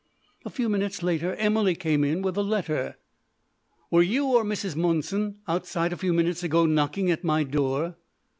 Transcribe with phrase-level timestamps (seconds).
[0.45, 2.97] A few minutes later Emily came in with a letter.
[3.91, 4.75] "Were you or Mrs.
[4.75, 7.97] Monson outside a few minutes ago knocking at my door?"